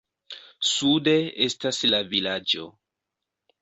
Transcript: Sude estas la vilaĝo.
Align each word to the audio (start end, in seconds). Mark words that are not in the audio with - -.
Sude 0.69 1.15
estas 1.49 1.85
la 1.93 2.03
vilaĝo. 2.17 2.71